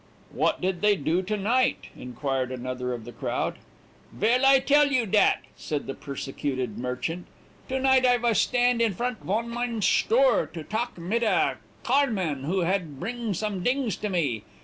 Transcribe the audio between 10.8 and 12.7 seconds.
mit a carman, who